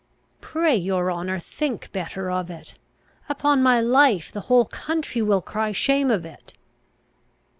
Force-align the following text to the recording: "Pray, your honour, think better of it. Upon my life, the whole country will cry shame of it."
"Pray, 0.41 0.75
your 0.75 1.11
honour, 1.11 1.37
think 1.37 1.91
better 1.91 2.31
of 2.31 2.49
it. 2.49 2.73
Upon 3.29 3.61
my 3.61 3.79
life, 3.79 4.31
the 4.31 4.41
whole 4.49 4.65
country 4.65 5.21
will 5.21 5.41
cry 5.43 5.71
shame 5.73 6.09
of 6.09 6.25
it." 6.25 6.53